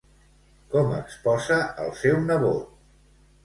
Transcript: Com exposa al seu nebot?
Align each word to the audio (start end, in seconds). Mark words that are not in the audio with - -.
Com 0.71 0.89
exposa 1.01 1.59
al 1.87 1.95
seu 2.03 2.21
nebot? 2.33 2.69